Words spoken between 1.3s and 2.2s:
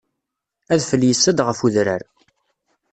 ɣef udrar.